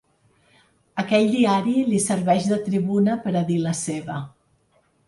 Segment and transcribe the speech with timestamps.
[1.03, 4.19] Aquell diari li serveix de tribuna per a dir la seva.